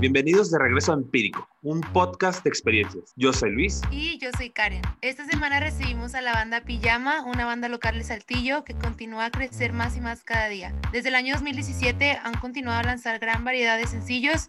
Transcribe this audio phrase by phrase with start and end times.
[0.00, 3.12] bienvenidos de regreso a Empírico, un podcast de experiencias.
[3.16, 3.82] Yo soy Luis.
[3.90, 4.80] Y yo soy Karen.
[5.02, 9.30] Esta semana recibimos a la banda Pijama, una banda local de Saltillo que continúa a
[9.30, 10.74] crecer más y más cada día.
[10.90, 14.48] Desde el año 2017 han continuado a lanzar gran variedad de sencillos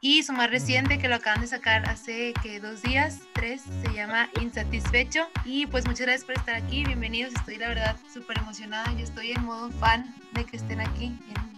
[0.00, 3.92] y su más reciente que lo acaban de sacar hace que dos días, tres, se
[3.92, 5.26] llama Insatisfecho.
[5.44, 7.34] Y pues muchas gracias por estar aquí, bienvenidos.
[7.34, 11.12] Estoy la verdad súper emocionada, yo estoy en modo fan de que estén aquí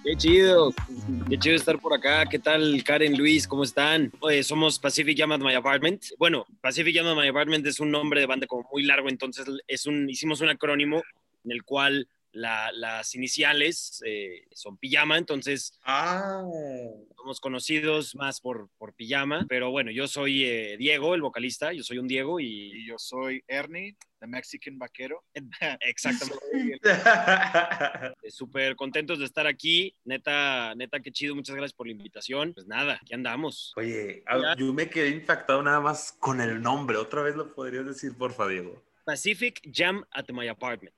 [0.05, 0.75] Qué chido,
[1.31, 2.27] qué chido estar por acá.
[2.27, 3.49] ¿Qué tal, Karen, Luis?
[3.49, 4.13] ¿Cómo están?
[4.43, 6.03] Somos Pacific Jam My Apartment.
[6.19, 9.87] Bueno, Pacific Jam My Apartment es un nombre de banda como muy largo, entonces es
[9.87, 11.03] un, hicimos un acrónimo
[11.47, 16.43] en el cual la, las iniciales eh, son pijama, entonces Ah.
[17.17, 19.47] somos conocidos más por, por pijama.
[19.49, 22.97] Pero bueno, yo soy eh, Diego, el vocalista, yo soy un Diego y Y yo
[22.99, 25.25] soy Ernie, the Mexican vaquero.
[25.81, 26.81] exactamente.
[28.23, 29.95] Eh, Súper contentos de estar aquí.
[30.05, 31.35] Neta, neta, qué chido.
[31.35, 32.53] Muchas gracias por la invitación.
[32.55, 33.73] Pues nada, aquí andamos.
[33.77, 34.23] Oye,
[34.59, 36.97] yo me quedé impactado nada más con el nombre.
[36.97, 38.83] ¿Otra vez lo podrías decir, porfa, Diego?
[39.05, 40.95] Pacific Jam at my apartment.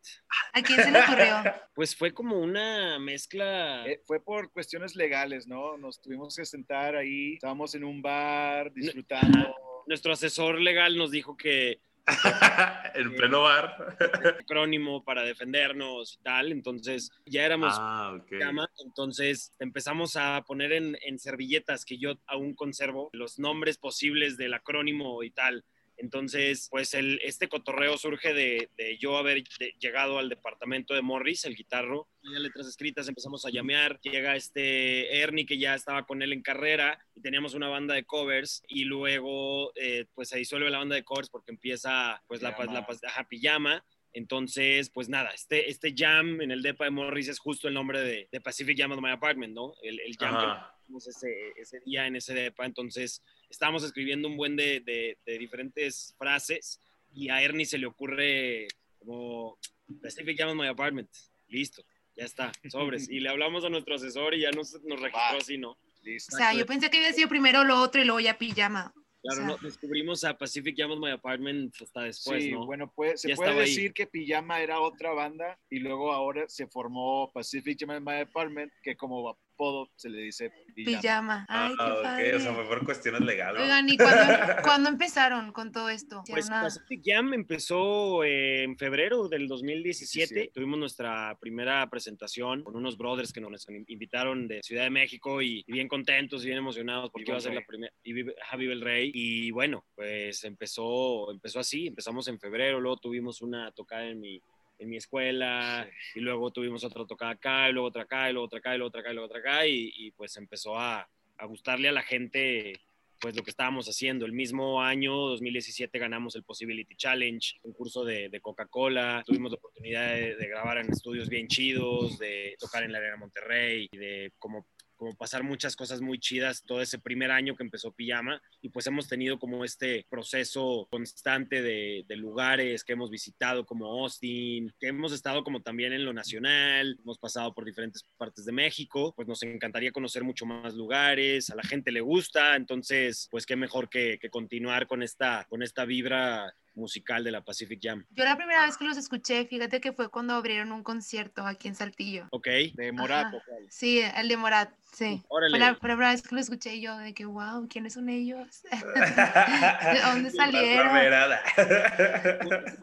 [0.52, 1.26] ¿A quién se le ocurrió?
[1.74, 3.86] Pues fue como una mezcla.
[3.86, 5.76] Eh, fue por cuestiones legales, ¿no?
[5.76, 9.54] Nos tuvimos que sentar ahí, estábamos en un bar disfrutando.
[9.86, 11.80] Nuestro asesor legal nos dijo que
[12.94, 13.96] en pleno bar.
[14.40, 16.52] acrónimo para defendernos y tal.
[16.52, 18.70] Entonces ya éramos ah, llama.
[18.84, 24.54] Entonces empezamos a poner en, en servilletas que yo aún conservo los nombres posibles del
[24.54, 25.64] acrónimo y tal.
[25.98, 31.02] Entonces, pues el, este cotorreo surge de, de yo haber de- llegado al departamento de
[31.02, 36.06] Morris, el guitarro, tenía letras escritas, empezamos a llamear, llega este Ernie que ya estaba
[36.06, 40.38] con él en carrera y teníamos una banda de covers y luego eh, pues se
[40.38, 43.84] disuelve la banda de covers porque empieza pues la, la, la ajá, pijama.
[44.12, 48.00] Entonces, pues nada, este, este jam en el depa de Morris es justo el nombre
[48.00, 49.74] de, de Pacific Jam at My Apartment, ¿no?
[49.82, 50.74] El, el jam que Ajá.
[50.96, 52.64] ese, ese día en ese depa.
[52.64, 56.80] Entonces, estábamos escribiendo un buen de, de- de diferentes frases
[57.12, 58.68] y a Ernie se le ocurre
[58.98, 59.58] como
[60.02, 61.08] Pacific Jam at My Apartment.
[61.48, 61.82] Listo,
[62.16, 63.08] ya está, sobres.
[63.08, 65.38] Y le hablamos a nuestro asesor y ya nos, nos registró Va.
[65.38, 65.78] así, ¿no?
[66.02, 66.34] Listo.
[66.34, 68.92] O sea, yo pensé que había sido primero lo otro y luego ya Pijama.
[69.22, 72.64] Claro, O sea, no, descubrimos a Pacific Jam at My Apartment hasta después, sí, ¿no?
[72.66, 73.70] bueno, puede- se Ya puede estaba ahí.
[73.70, 78.20] decir que Pijama era otra banda y luego ahora se formó Pacific Jam at My
[78.20, 81.00] Apartment, que como apodo se le dice Pijama.
[81.00, 81.46] Pijama.
[81.48, 82.36] Ay, Ah, qué padre.
[82.36, 83.62] o sea, fue por cuestiones legales.
[83.62, 84.22] Oigan, ¿y cuándo,
[84.62, 86.22] cuándo empezaron con todo esto?
[86.28, 89.86] Pues Pacific Jam empezó eh, en febrero del 2017.
[89.86, 90.50] 17.
[90.52, 95.64] Tuvimos nuestra primera presentación con unos brothers que nos invitaron de Ciudad de México y,
[95.66, 97.92] y bien contentos y bien emocionados porque iba a ser la primera.
[98.02, 99.10] Y vive, vive el rey.
[99.14, 101.86] Y bueno, pues empezó, empezó así.
[101.86, 104.40] Empezamos en febrero, luego tuvimos una tocada en mi,
[104.78, 108.46] en mi escuela y luego tuvimos otra tocada acá y luego otra acá y luego
[108.46, 111.08] otra acá y luego otra acá y luego otra acá y, y, pues empezó a,
[111.38, 112.74] a gustarle a la gente
[113.20, 114.26] pues lo que estábamos haciendo.
[114.26, 119.22] El mismo año, 2017, ganamos el Possibility Challenge, un curso de, de Coca-Cola.
[119.26, 123.16] Tuvimos la oportunidad de, de grabar en estudios bien chidos, de tocar en la Arena
[123.16, 124.66] Monterrey y de como
[124.96, 128.86] como pasar muchas cosas muy chidas todo ese primer año que empezó Pijama y pues
[128.86, 135.12] hemos tenido como este proceso constante de, lugares que hemos visitado como Austin, que hemos
[135.12, 139.42] estado como también en lo nacional, hemos pasado por diferentes partes de México, pues nos
[139.42, 144.18] encantaría conocer mucho más lugares, a la gente le gusta, entonces pues qué mejor que,
[144.18, 148.04] que continuar con esta, con esta vibra musical de la Pacific Jam.
[148.10, 151.68] Yo la primera vez que los escuché, fíjate que fue cuando abrieron un concierto aquí
[151.68, 152.28] en Saltillo.
[152.30, 152.46] Ok.
[152.74, 153.38] De Morato.
[153.38, 153.52] Ajá.
[153.68, 155.22] Sí, el de Morat, sí.
[155.28, 155.50] Órale.
[155.50, 157.94] Fue la, fue la primera vez que lo escuché y yo de que, wow, ¿quiénes
[157.94, 158.62] son ellos?
[158.70, 160.88] ¿De dónde salieron?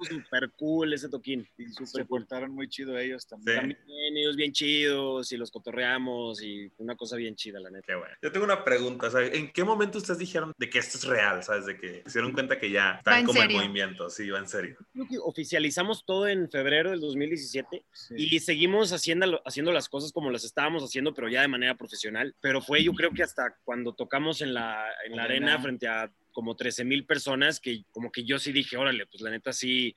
[0.07, 1.47] Súper cool ese toquín.
[1.57, 2.19] Y Súper se cool.
[2.19, 3.57] portaron muy chido ellos también.
[3.57, 7.85] También ellos bien chidos y los cotorreamos y una cosa bien chida, la neta.
[7.87, 8.15] Qué bueno.
[8.21, 11.05] Yo tengo una pregunta, o sea, ¿en qué momento ustedes dijeron de que esto es
[11.05, 11.65] real, sabes?
[11.65, 13.61] De que se dieron cuenta que ya están en como en serio.
[13.83, 14.77] Movimiento, sí, va en serio.
[14.93, 18.15] Creo que oficializamos todo en febrero del 2017 Sí.
[18.17, 22.35] y seguimos haciendo, haciendo las cosas como las estábamos haciendo, pero ya de manera profesional.
[22.41, 25.61] Pero fue yo creo que hasta cuando tocamos en la, en la arena Arena.
[25.63, 29.29] frente a como 13 mil personas que como que yo sí dije, órale, pues la
[29.29, 29.95] neta sí,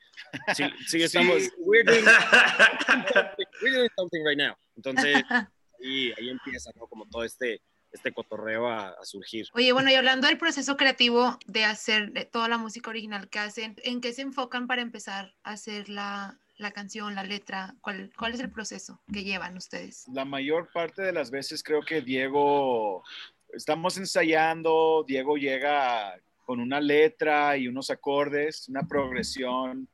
[0.55, 2.05] sí, sí estamos, we're doing
[3.63, 4.55] we're doing something right now.
[4.77, 5.17] Entonces,
[5.83, 6.87] ahí, ahí empieza, ¿no?
[6.89, 7.63] Como todo este,
[7.93, 9.47] este cotorreo a, a surgir.
[9.55, 13.39] Oye, bueno, y hablando del proceso creativo de hacer de toda la música original que
[13.39, 17.75] hacen, ¿en qué se enfocan para empezar a hacer la, la canción, la letra?
[17.81, 20.07] ¿Cuál, ¿Cuál es el proceso que llevan ustedes?
[20.13, 23.03] La mayor parte de las veces creo que Diego,
[23.53, 29.89] estamos ensayando, Diego llega con una letra y unos acordes, una progresión,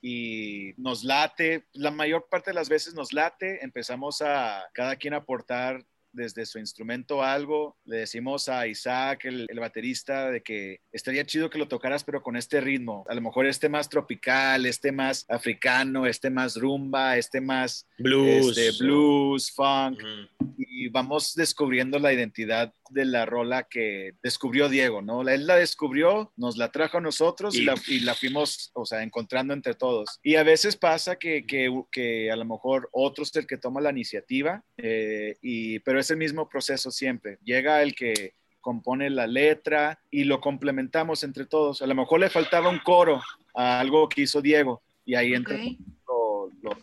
[0.00, 5.14] y nos late, la mayor parte de las veces nos late, empezamos a cada quien
[5.14, 5.84] aportar
[6.18, 7.76] desde su instrumento algo.
[7.84, 12.22] Le decimos a Isaac, el, el, baterista, de que estaría chido que lo tocaras, pero
[12.22, 13.06] con este ritmo.
[13.08, 18.58] A lo mejor este más tropical, este más africano, este más rumba, este más blues,
[18.58, 20.00] este, blues funk.
[20.02, 20.28] Uh -huh.
[20.58, 25.26] Y vamos descubriendo la identidad de la rola que descubrió Diego, ¿no?
[25.28, 28.84] Él la descubrió, nos la trajo a nosotros y, y la, y la, fuimos, o
[28.84, 30.18] sea, encontrando entre todos.
[30.22, 33.80] Y a veces pasa que, que, que a lo mejor otro es el que toma
[33.80, 37.38] la iniciativa, eh, y, pero es el mismo proceso siempre.
[37.42, 41.82] Llega el que compone la letra y lo complementamos entre todos.
[41.82, 43.20] A lo mejor le faltaba un coro
[43.54, 45.78] a algo que hizo Diego y ahí okay.
[46.06, 46.76] lo, lo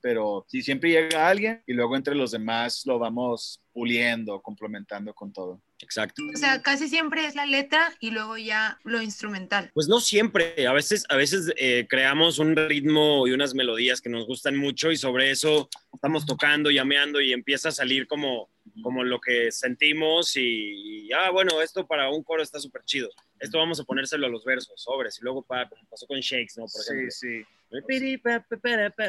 [0.00, 5.32] pero si siempre llega alguien y luego entre los demás lo vamos puliendo, complementando con
[5.32, 5.60] todo.
[5.80, 6.22] Exacto.
[6.34, 9.70] O sea, casi siempre es la letra y luego ya lo instrumental.
[9.74, 14.08] Pues no siempre, a veces, a veces eh, creamos un ritmo y unas melodías que
[14.08, 18.50] nos gustan mucho y sobre eso estamos tocando, llameando y empieza a salir como,
[18.82, 23.10] como lo que sentimos y, y ah, bueno, esto para un coro está súper chido.
[23.38, 26.54] Esto vamos a ponérselo a los versos, sobres, y luego para, como pasó con Shakes,
[26.56, 26.64] ¿no?
[26.66, 27.10] Por ejemplo.
[27.10, 27.55] Sí, sí.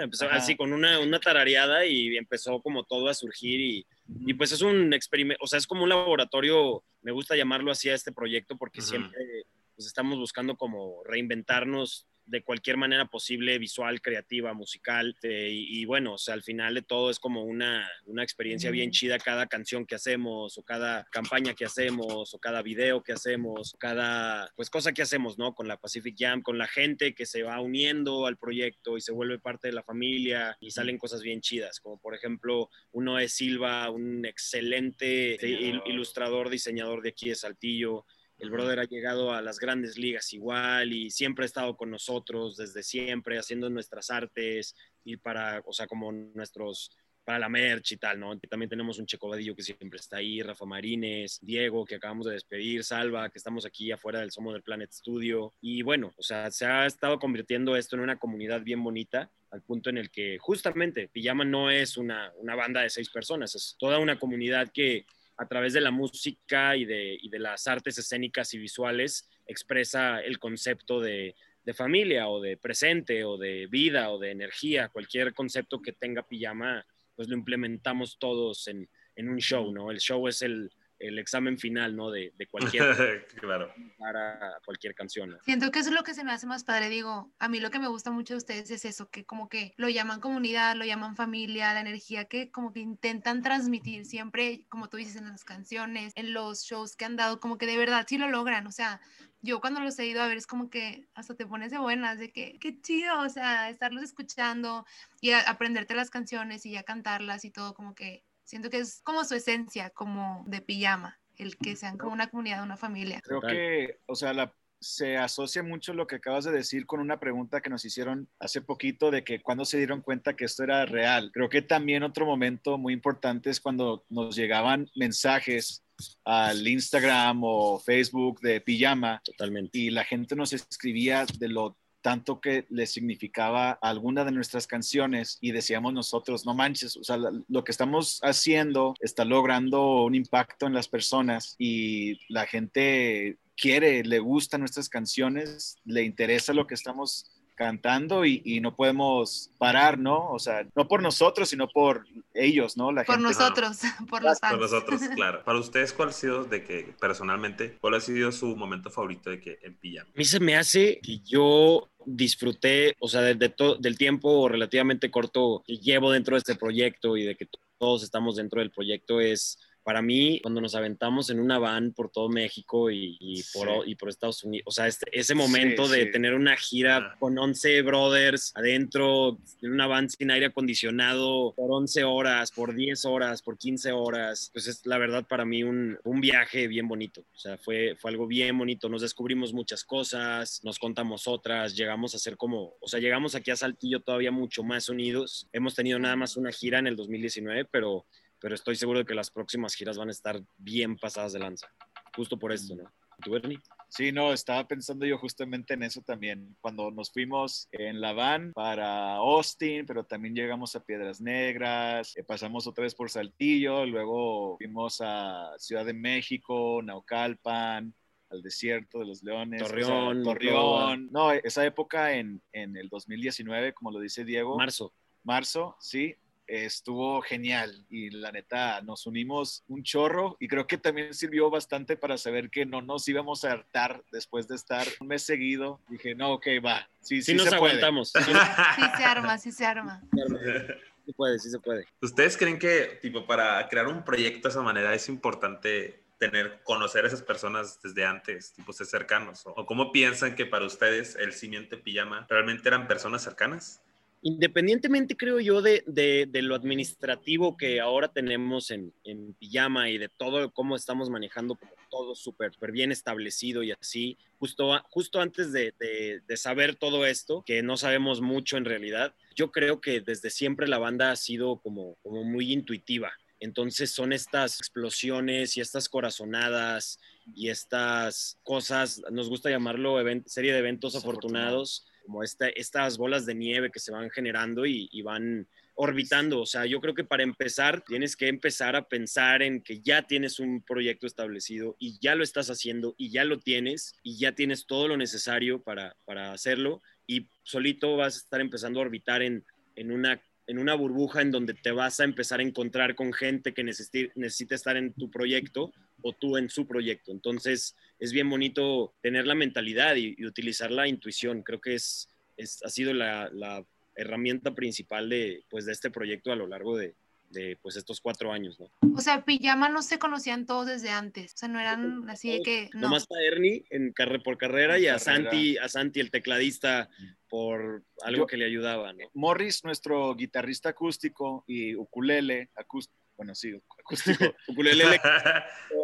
[0.03, 3.87] Empezó así con una, una tarareada y empezó como todo a surgir y,
[4.25, 7.89] y pues es un experimento, o sea, es como un laboratorio, me gusta llamarlo así
[7.89, 9.45] a este proyecto porque siempre
[9.75, 15.15] pues, estamos buscando como reinventarnos de cualquier manera posible, visual, creativa, musical.
[15.23, 18.69] Eh, y, y, bueno, o sea, al final de todo es como una, una experiencia
[18.69, 23.13] bien chida cada canción que hacemos, o cada campaña que hacemos, o cada video que
[23.13, 25.55] hacemos, cada pues cosa que hacemos, ¿no?
[25.55, 29.11] Con la Pacific Jam, con la gente que se va uniendo al proyecto y se
[29.11, 33.33] vuelve parte de la familia y salen cosas bien chidas, como por ejemplo, uno es
[33.33, 35.37] Silva, un excelente
[35.85, 38.05] ilustrador, diseñador de aquí de Saltillo,
[38.37, 42.55] el brother ha llegado a las grandes ligas igual y siempre ha estado con nosotros
[42.55, 46.91] desde siempre, haciendo nuestras artes y para, o sea, como nuestros,
[47.23, 48.39] para la merch y tal, ¿no?
[48.39, 52.33] También tenemos un Checo Vadillo que siempre está ahí, Rafa Marines, Diego, que acabamos de
[52.33, 55.53] despedir, Salva, que estamos aquí afuera del Somos del Planet Studio.
[55.59, 59.61] Y bueno, o sea, se ha estado convirtiendo esto en una comunidad bien bonita al
[59.61, 63.75] punto en el que justamente Pijama no es una, una banda de seis personas, es
[63.77, 65.05] toda una comunidad que
[65.37, 70.99] a través de la música y de, las artes escénicas y visuales expresa el concepto
[70.99, 71.35] de,
[71.73, 76.85] familia o de presente o de vida o de energía, cualquier concepto que tenga pijama,
[77.13, 78.87] pues lo implementamos todos en
[79.17, 79.91] un show, ¿no?
[79.91, 82.11] El show es el, el examen final, ¿no?
[82.11, 83.73] De, de cualquier, claro.
[83.97, 85.31] para cualquier canción.
[85.31, 85.37] ¿no?
[85.43, 86.89] Siento que eso es lo que se me hace más padre.
[86.89, 89.73] Digo, a mí lo que me gusta mucho de ustedes es eso, que como que
[89.77, 94.89] lo llaman comunidad, lo llaman familia, la energía que como que intentan transmitir siempre, como
[94.89, 98.05] tú dices, en las canciones, en los shows que han dado, como que de verdad
[98.07, 98.67] sí lo logran.
[98.67, 98.99] O sea,
[99.41, 102.17] yo cuando los he ido a ver es como que hasta te pones de buenas,
[102.17, 104.85] de que qué chido, o sea, estarlos escuchando
[105.21, 109.25] y aprenderte las canciones y ya cantarlas y todo, como que Siento que es como
[109.25, 113.19] su esencia, como de pijama, el que sean como una comunidad, una familia.
[113.21, 117.19] Creo que, o sea, la, se asocia mucho lo que acabas de decir con una
[117.19, 120.85] pregunta que nos hicieron hace poquito de que cuando se dieron cuenta que esto era
[120.85, 121.29] real.
[121.33, 125.83] Creo que también otro momento muy importante es cuando nos llegaban mensajes
[126.23, 129.21] al Instagram o Facebook de pijama.
[129.25, 129.77] Totalmente.
[129.77, 135.37] Y la gente nos escribía de lo tanto que le significaba alguna de nuestras canciones
[135.41, 140.67] y decíamos nosotros, no manches, o sea, lo que estamos haciendo está logrando un impacto
[140.67, 146.75] en las personas y la gente quiere, le gustan nuestras canciones, le interesa lo que
[146.75, 150.31] estamos cantando y, y, no podemos parar, ¿no?
[150.31, 152.91] O sea, no por nosotros, sino por ellos, ¿no?
[152.91, 154.05] La por gente, nosotros, no.
[154.07, 154.53] por los fans.
[154.53, 155.43] Por nosotros, claro.
[155.43, 159.41] Para ustedes, ¿cuál ha sido de que, personalmente, cuál ha sido su momento favorito de
[159.41, 160.09] que en pijama?
[160.09, 165.09] A mí se me hace que yo disfruté, o sea, de, de del tiempo relativamente
[165.09, 167.49] corto que llevo dentro de este proyecto y de que
[167.79, 169.57] todos estamos dentro del proyecto es
[169.87, 173.91] para mí, cuando nos aventamos en una van por todo México y, y por, sí.
[173.91, 176.11] y por, Estados Unidos, o sea, este, ese momento sí, de sí.
[176.11, 177.15] tener una gira ah.
[177.17, 183.05] con 11 brothers adentro, en una van sin aire acondicionado, por 11 horas, por 10
[183.05, 187.21] horas, por 15 horas, pues es la verdad para mí un, un viaje bien bonito,
[187.21, 192.13] o sea, fue, fue algo bien bonito, nos descubrimos muchas cosas, nos contamos otras, llegamos
[192.13, 195.97] a ser como, o sea, llegamos aquí a Saltillo todavía mucho más unidos, hemos tenido
[195.97, 198.05] nada más una gira en el 2019, pero
[198.39, 201.67] pero estoy seguro de que las próximas giras van a estar bien pasadas de lanza,
[202.15, 202.91] justo por esto, ¿no?
[203.23, 203.59] ¿Tú, Bernie?
[203.89, 206.55] Sí, no, estaba pensando yo justamente en eso también.
[206.61, 212.23] Cuando nos fuimos en la van para Austin, pero también llegamos a Piedras Negras, eh,
[212.23, 217.93] pasamos otra vez por Saltillo, luego fuimos a Ciudad de México, Naucalpan,
[218.29, 219.63] al desierto de los leones.
[219.63, 221.09] Torreón, Torreón.
[221.11, 224.57] No, esa época en, en el 2019, como lo dice Diego.
[224.57, 224.93] Marzo.
[225.23, 226.15] Marzo, sí,
[226.47, 231.97] estuvo genial y la neta nos unimos un chorro y creo que también sirvió bastante
[231.97, 235.81] para saber que no nos íbamos a hartar después de estar un mes seguido.
[235.89, 236.89] Dije, no, ok, va.
[237.01, 237.73] Sí, sí, Sí nos se puede.
[237.73, 238.11] aguantamos.
[238.11, 240.01] Sí, Sí se arma, sí se arma.
[241.05, 241.85] se puede, sí se puede.
[242.01, 247.05] ¿Ustedes creen que, tipo, para crear un proyecto de esa manera es importante tener, conocer
[247.05, 249.43] a esas personas desde antes, tipo, ser cercanos?
[249.45, 253.81] ¿O, cómo piensan que para ustedes el cimiento de pijama realmente eran personas cercanas?
[254.21, 259.97] Independientemente, creo yo, de, de- de lo administrativo que ahora tenemos en, en pijama y
[259.97, 265.21] de todo cómo estamos manejando como todo súper bien establecido y así, justo, a- justo
[265.21, 269.79] antes de, de- de saber todo esto, que no sabemos mucho en realidad, yo creo
[269.81, 273.11] que desde siempre la banda ha sido como, como muy intuitiva.
[273.39, 276.99] Entonces son estas explosiones y estas corazonadas
[277.35, 283.25] y estas cosas, nos gusta llamarlo event- serie de eventos afortunados, como esta, estas bolas
[283.25, 285.45] de nieve que se van generando y, y van
[285.75, 286.39] orbitando.
[286.39, 290.03] O sea, yo creo que para empezar tienes que empezar a pensar en que ya
[290.03, 294.31] tienes un proyecto establecido y ya lo estás haciendo y ya lo tienes y ya
[294.31, 299.21] tienes todo lo necesario para, para hacerlo y solito vas a estar empezando a orbitar
[299.21, 299.45] en,
[299.75, 303.53] en una en una burbuja en donde te vas a empezar a encontrar con gente
[303.53, 305.73] que necesite, necesita estar en tu proyecto
[306.07, 307.11] o tú en su proyecto.
[307.11, 311.43] Entonces, es bien bonito tener la mentalidad y, y utilizar la intuición.
[311.43, 316.31] Creo que es, es, ha sido la, la herramienta principal de, pues, de este proyecto
[316.31, 316.95] a lo largo de,
[317.29, 318.59] de pues, estos cuatro años.
[318.59, 318.71] ¿no?
[318.95, 321.33] O sea, pijama no se conocían todos desde antes.
[321.33, 322.69] O sea, no eran así de que.
[322.73, 322.81] No.
[322.81, 324.99] Nomás a Ernie en carre por carrera En y a carrera.
[325.29, 326.89] Santi, a Santi, el tecladista,
[327.27, 328.93] por algo Yo- que le ayudaba.
[328.93, 329.09] ¿no?
[329.13, 335.01] Morris, nuestro guitarrista acústico y ukulele, acústico, bueno, sí, acústico, Ukulele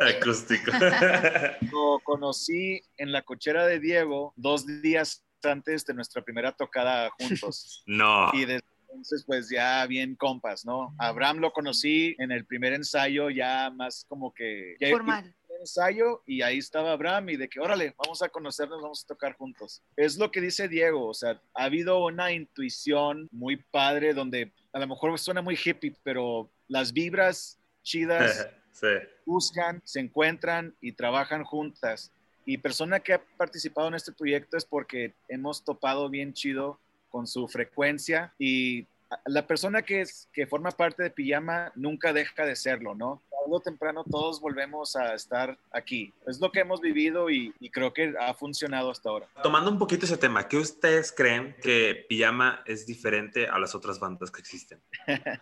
[0.02, 0.72] Acústico.
[1.72, 7.84] lo conocí en la cochera de Diego dos días antes de nuestra primera tocada juntos.
[7.88, 8.30] no.
[8.34, 10.94] y desde entonces pues ya bien compas, ¿no?
[11.00, 14.76] Abraham lo conocí en el primer ensayo ya más como que...
[14.80, 15.36] Ya Formal.
[15.64, 19.36] Ensayo y ahí estaba Abraham y de que órale, vamos a conocernos, vamos a tocar
[19.36, 19.82] juntos.
[19.96, 24.80] Es lo que dice Diego, o sea, ha habido una intuición muy padre donde a
[24.80, 28.88] lo mejor suena muy hippie, pero las vibras chidas sí.
[29.26, 32.12] buscan, se encuentran y trabajan juntas.
[32.46, 36.80] Y persona que ha participado en este proyecto es porque hemos topado bien chido
[37.10, 38.86] con su frecuencia y
[39.26, 43.22] la persona que, es, que forma parte de Pijama nunca deja de serlo, ¿no?
[43.44, 46.14] Tarde o temprano todos volvemos a estar aquí.
[46.28, 49.28] Es lo que hemos vivido y, y creo que ha funcionado hasta ahora.
[49.42, 54.00] Tomando un poquito ese tema, ¿qué ustedes creen que Pijama es diferente a las otras
[54.00, 54.80] bandas que existen?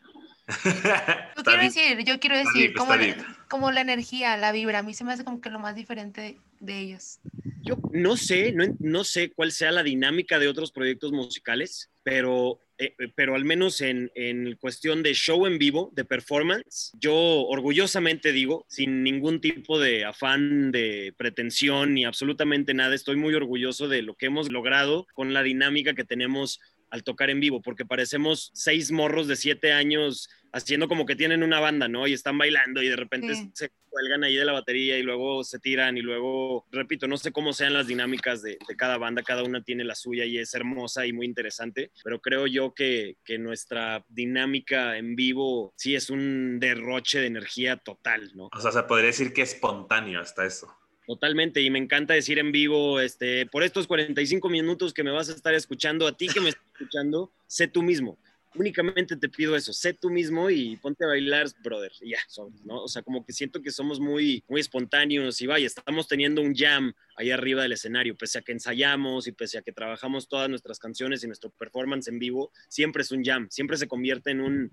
[1.38, 4.84] Yo quiero decir, yo quiero decir, deep, como, la- como la energía, la vibra, a
[4.84, 7.20] mí se me hace como que lo más diferente de, de ellos.
[7.62, 12.60] Yo no sé, no, no sé cuál sea la dinámica de otros proyectos musicales, pero,
[12.84, 18.32] eh, pero al menos en, en cuestión de show en vivo, de performance, yo orgullosamente
[18.32, 24.02] digo, sin ningún tipo de afán de pretensión ni absolutamente nada, estoy muy orgulloso de
[24.02, 26.60] lo que hemos logrado con la dinámica que tenemos
[26.90, 31.44] al tocar en vivo, porque parecemos seis morros de siete años haciendo como que tienen
[31.44, 32.08] una banda, ¿no?
[32.08, 33.52] Y están bailando y de repente Sí.
[33.54, 37.32] se cuelgan ahí de la batería y luego se tiran y luego, repito, no sé
[37.32, 40.54] cómo sean las dinámicas de, de cada banda, cada una tiene la suya y es
[40.54, 46.10] hermosa y muy interesante, pero creo yo que, que nuestra dinámica en vivo sí es
[46.10, 48.50] un derroche de energía total, ¿no?
[48.56, 50.74] O sea, se podría decir que espontáneo hasta eso.
[51.08, 55.30] Totalmente, y me encanta decir en vivo, este, por estos 45 minutos que me vas
[55.30, 58.18] a estar escuchando, a ti que me estás escuchando, sé tú mismo.
[58.56, 61.92] Únicamente te pido eso, sé tú mismo y ponte a bailar, brother.
[62.02, 62.84] ya, so- ¿no?
[62.84, 66.54] O sea, como que siento que somos muy, muy espontáneos y vaya, estamos teniendo un
[66.56, 70.50] jam ahí arriba del escenario, pese a que ensayamos y pese a que trabajamos todas
[70.50, 74.42] nuestras canciones y nuestro performance en vivo, siempre es un jam, siempre se convierte en,
[74.42, 74.70] un,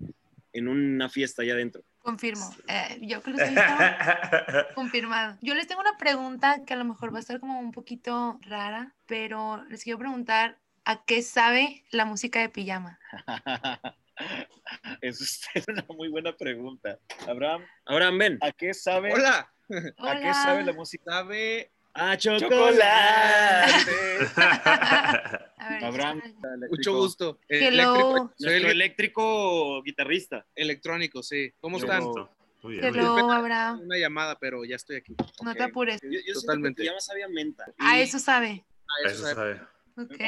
[0.52, 1.85] en una fiesta allá adentro.
[2.00, 2.50] Confirmo.
[2.66, 5.38] Eh, yo creo que está confirmado.
[5.40, 8.40] Yo les tengo una pregunta que a lo mejor va a estar como un poquito
[8.42, 10.58] rara, pero les quiero preguntar
[10.88, 12.99] a qué sabe la música de pijama.
[15.02, 15.23] Eso
[15.54, 16.99] es una muy buena pregunta.
[17.26, 18.38] Abraham, Ahora ven.
[18.40, 19.52] ¿a qué sabe, Hola,
[19.99, 21.04] ¿a qué sabe la música?
[21.04, 22.78] sabe ¡A ¡Chocolate!
[25.61, 26.23] A ver, Abraham,
[26.71, 27.38] mucho gusto.
[27.49, 27.68] Eh.
[27.68, 30.47] Eléctrico, soy el eléctrico guitarrista.
[30.54, 31.52] electrónico, sí.
[31.61, 32.04] ¿Cómo Yo- están?
[32.62, 32.85] Muy bien.
[32.87, 33.80] Hello, Abraham.
[33.83, 35.14] Una llamada, pero ya estoy aquí.
[35.42, 36.00] No te apures.
[36.02, 36.80] Yo, yo Totalmente.
[36.83, 37.66] que ya más sabía menta.
[37.78, 38.64] A Y- eso sabe.
[38.87, 39.35] Ah, Eso sabe.
[39.35, 39.61] sabe.
[39.97, 40.21] Ok.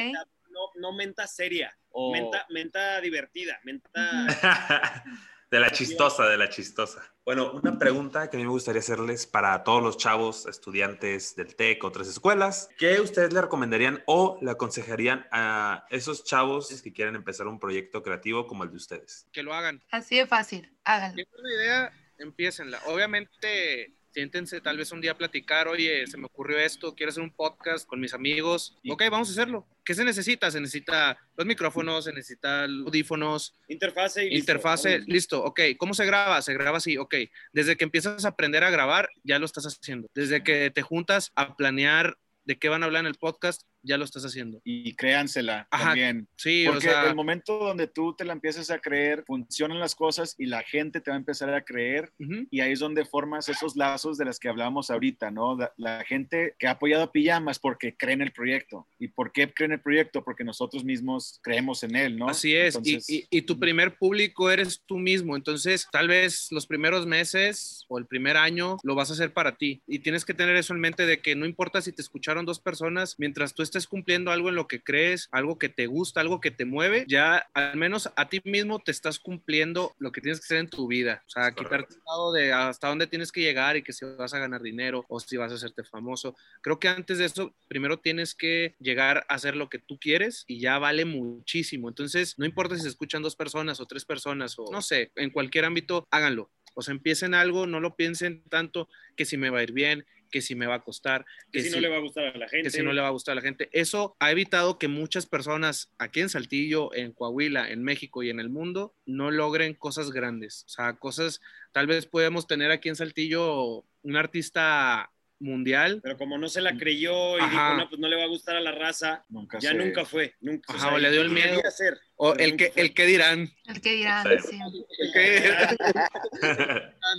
[0.75, 4.26] No, no menta seria, O- menta, menta divertida, menta...
[5.50, 7.02] De la chistosa, de la chistosa.
[7.25, 11.57] Bueno, una pregunta que a mí me gustaría hacerles para todos los chavos, estudiantes del
[11.57, 12.69] TEC, otras escuelas.
[12.79, 18.05] ¿Qué ustedes le recomendarían o le aconsejarían a esos chavos que quieren empezar un proyecto
[18.05, 19.26] creativo como el de ustedes?
[19.33, 19.83] Que lo hagan.
[19.90, 21.17] Así de fácil, háganlo.
[21.17, 22.81] Si tienen una idea, empiecenla.
[22.87, 27.23] Obviamente, siéntense tal vez un día a platicar, oye, se me ocurrió esto, quiero hacer
[27.23, 28.76] un podcast con mis amigos.
[28.88, 29.67] Ok, vamos a hacerlo.
[29.85, 30.50] ¿Qué se necesita?
[30.50, 34.38] Se necesita los micrófonos, se necesita audífonos, Interfase y listo.
[34.40, 35.09] interfase, Vámonos.
[35.09, 35.61] listo, ok.
[35.79, 36.43] ¿Cómo se graba?
[36.43, 37.14] Se graba así, ok.
[37.52, 40.09] Desde que empiezas a aprender a grabar, ya lo estás haciendo.
[40.14, 43.96] Desde que te juntas a planear de qué van a hablar en el podcast, ya
[43.96, 44.60] lo estás haciendo.
[44.64, 46.28] Y créansela Ajá, también.
[46.37, 49.94] Sí, Porque o sea, el momento donde tú te la empiezas a creer, funcionan las
[49.94, 53.04] cosas y la gente te va a empezar a creer ujú, y ahí es donde
[53.04, 55.56] formas esos lazos de las que hablábamos ahorita, ¿no?
[55.56, 58.87] La, la gente que ha apoyado a Pijamas porque cree en el proyecto.
[58.99, 60.22] ¿Y por qué cree en el proyecto?
[60.25, 62.28] Porque nosotros mismos creemos en él, ¿no?
[62.28, 66.49] Así es, y- Entonces, y, y tu primer público eres tú mismo, entonces tal vez
[66.50, 70.25] los primeros meses o el primer año lo vas a hacer para ti y tienes
[70.25, 73.54] que tener eso en mente de que no importa si te escucharon dos personas, mientras
[73.54, 76.64] tú estés cumpliendo algo en lo que crees, algo que te gusta, algo que te
[76.64, 80.58] mueve, ya al menos a ti mismo te estás cumpliendo lo que tienes que hacer
[80.58, 83.82] en tu vida, o sea, quitarte el lado de hasta dónde tienes que llegar y
[83.82, 86.36] que si vas a ganar dinero o si vas a hacerte famoso.
[86.60, 90.44] Creo que antes de eso, primero tienes que llegar a hacer lo que tú quieres
[90.46, 91.88] y ya vale muchísimo.
[91.88, 95.30] Entonces, no importa si se escuchan dos personas o tres personas o no sé, en
[95.30, 96.50] cualquier ámbito, háganlo.
[96.74, 100.06] O sea, empiecen algo, no lo piensen tanto que si me va a ir bien,
[100.30, 102.25] que si me va a costar, Que que, si si, no le va a gustar
[102.25, 102.64] a la gente.
[102.64, 103.68] que si no le va a gustar a la gente.
[103.72, 108.40] Eso ha evitado que muchas personas aquí en Saltillo, en Coahuila, en México y en
[108.40, 110.64] el mundo no logren cosas grandes.
[110.66, 111.40] O sea, cosas,
[111.72, 116.00] tal vez podemos tener aquí en Saltillo un artista mundial.
[116.02, 117.50] Pero como no se la creyó y Ajá.
[117.50, 120.04] dijo, no, pues no le va a gustar a la raza, nunca ya se- nunca
[120.04, 120.34] fue.
[120.40, 121.62] Nunca, Ajá, o le dio el quería miedo.
[121.66, 123.50] hacer, O el que, el que dirán.
[123.64, 124.50] El que dirán, Sí.
[124.50, 124.58] sí.
[124.98, 125.76] El que dirán.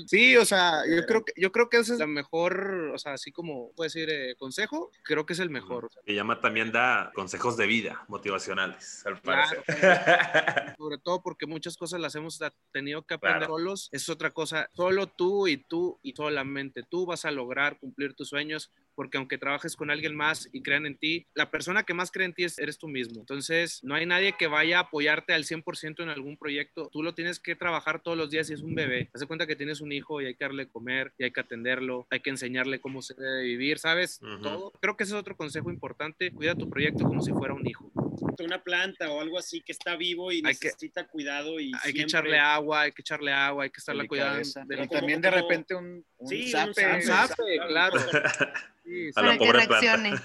[0.08, 3.13] Sí, o sea, yo creo que yo creo que ese es el mejor, o sea,
[3.13, 5.89] así como puedo decir eh, consejo, creo que es el mejor.
[5.91, 9.63] Sea, Pijama también da consejos de vida motivacionales, al Claro.
[9.65, 9.65] parecer.
[10.77, 12.39] sobre todo porque muchas cosas las hemos
[12.72, 13.53] tenido que aprender Claro.
[13.55, 13.89] solos.
[13.91, 14.70] Es otra cosa.
[14.74, 18.72] Solo tú y tú y solamente tú vas a lograr cumplir tus sueños.
[19.01, 22.27] Porque aunque trabajes con alguien más y crean en ti, la persona que más cree
[22.27, 23.22] en ti es, eres tú mismo.
[23.22, 26.87] Entonces, no hay nadie que vaya a apoyarte al 100% en algún proyecto.
[26.94, 29.09] Tú lo tienes que trabajar todos los días y es un bebé.
[29.11, 31.40] Haz de cuenta que tienes un hijo y hay que darle comer y hay que
[31.40, 34.20] atenderlo, hay que enseñarle cómo se debe vivir, ¿sabes?
[34.22, 34.44] Ujú.
[34.44, 34.72] Todo.
[34.79, 36.29] Creo que ese es otro consejo importante.
[36.31, 37.92] Cuida tu proyecto como si fuera un hijo.
[38.22, 41.94] Una planta o algo así que está vivo y Hay que- necesita cuidado y Hay
[41.94, 44.42] que echarle agua, hay que echarle agua, hay que estarla cuidando.
[44.48, 46.74] Y como- también de repente un, un Sí, un zape.
[46.74, 47.98] zape, Un zape, claro.
[48.84, 49.75] Sí, A la Para que pobre planta.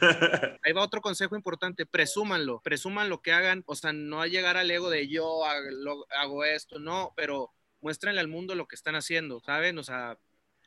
[0.65, 4.57] Ahí va otro consejo importante, presúmanlo, presuman lo que hagan, o sea, no a llegar
[4.57, 8.95] al ego de yo hago, hago esto, no, pero muéstrenle al mundo lo que están
[8.97, 9.79] haciendo, ¿saben?
[9.79, 10.19] O sea,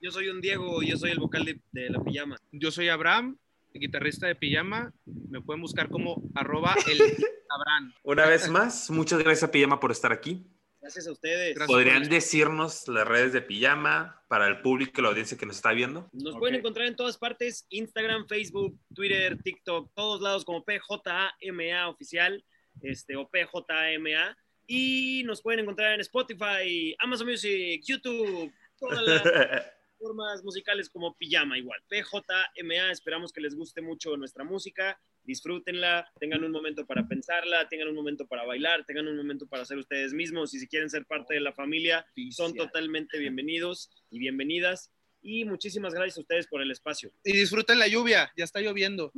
[0.01, 2.37] Yo soy un Diego y yo soy el vocal de, de la pijama.
[2.53, 3.37] Yo soy Abraham,
[3.73, 4.93] guitarrista de pijama.
[5.05, 6.99] Me pueden buscar como arroba el
[7.51, 7.95] Abraham.
[8.03, 10.47] Una vez más, muchas gracias a Pijama por estar aquí.
[10.85, 11.55] Gracias a ustedes.
[11.55, 11.67] Gracias.
[11.67, 16.11] ¿Podrían decirnos las redes de Pijama para el público, la audiencia que nos está viendo?
[16.13, 22.45] Nos pueden encontrar en todas partes, Instagram, Facebook, Twitter, TikTok, todos lados como PJAMA oficial,
[22.83, 24.37] este, o PJAMA.
[24.67, 31.57] Y nos pueden encontrar en Spotify, Amazon Music, YouTube, todas las plataformas musicales como Pijama
[31.57, 31.81] igual.
[31.89, 37.89] PJMA, esperamos que les guste mucho nuestra música, disfrútenla, tengan un momento para pensarla, tengan
[37.89, 41.07] un momento para bailar, tengan un momento para ser ustedes mismos y si quieren ser
[41.07, 44.94] parte de la familia, son totalmente bienvenidos y bienvenidas.
[45.25, 47.11] Y muchísimas gracias a ustedes por el espacio.
[47.25, 49.11] Y disfruten la lluvia, ya está lloviendo.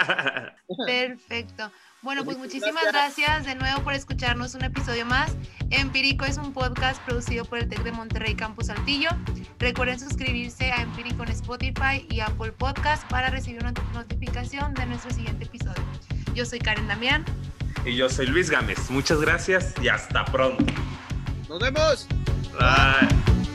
[0.86, 1.72] Perfecto.
[2.02, 5.36] Bueno, pues muchísimas gracias de nuevo por escucharnos un episodio más.
[5.70, 9.08] Empírico es un podcast producido por el TEC de Monterrey Campus Saltillo.
[9.58, 15.12] Recuerden suscribirse a Empírico en Spotify y Apple Podcast para recibir una notificación de nuestro
[15.12, 15.82] siguiente episodio.
[16.34, 17.24] Yo soy Karen Damián.
[17.86, 18.90] Y yo soy Luis Gámez.
[18.90, 20.64] Muchas gracias y hasta pronto.
[21.48, 22.08] Nos vemos.
[22.58, 23.51] Bye.